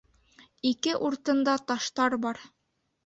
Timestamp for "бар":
2.25-2.43